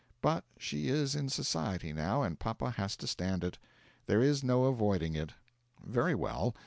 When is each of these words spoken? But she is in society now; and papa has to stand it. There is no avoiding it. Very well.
But 0.23 0.43
she 0.57 0.87
is 0.87 1.13
in 1.13 1.29
society 1.29 1.93
now; 1.93 2.23
and 2.23 2.39
papa 2.39 2.71
has 2.71 2.95
to 2.95 3.05
stand 3.05 3.43
it. 3.43 3.59
There 4.07 4.23
is 4.23 4.43
no 4.43 4.63
avoiding 4.65 5.13
it. 5.15 5.33
Very 5.85 6.15
well. 6.15 6.55